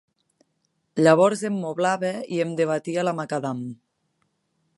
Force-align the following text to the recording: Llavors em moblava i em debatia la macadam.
Llavors 1.07 1.43
em 1.51 1.59
moblava 1.65 2.11
i 2.39 2.41
em 2.47 2.57
debatia 2.63 3.05
la 3.09 3.15
macadam. 3.21 3.63